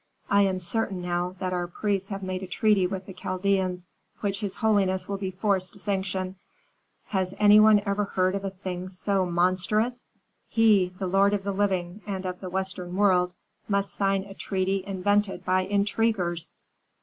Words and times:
"I 0.31 0.41
am 0.41 0.57
certain 0.59 0.99
now 0.99 1.35
that 1.37 1.53
our 1.53 1.67
priests 1.67 2.09
have 2.09 2.23
made 2.23 2.41
a 2.41 2.47
treaty 2.47 2.87
with 2.87 3.05
the 3.05 3.13
Chaldeans 3.13 3.87
which 4.21 4.39
his 4.39 4.55
holiness 4.55 5.07
will 5.07 5.19
be 5.19 5.29
forced 5.29 5.73
to 5.73 5.79
sanction. 5.79 6.37
Has 7.09 7.35
anyone 7.37 7.83
ever 7.85 8.05
heard 8.05 8.33
of 8.33 8.43
a 8.43 8.49
thing 8.49 8.89
so 8.89 9.27
monstrous? 9.27 10.09
He, 10.49 10.91
the 10.97 11.05
lord 11.05 11.35
of 11.35 11.43
the 11.43 11.53
living, 11.53 12.01
and 12.07 12.25
of 12.25 12.39
the 12.41 12.49
western 12.49 12.95
world, 12.95 13.33
must 13.67 13.93
sign 13.93 14.23
a 14.23 14.33
treaty 14.33 14.83
invented 14.87 15.45
by 15.45 15.65
intriguers!" 15.65 16.55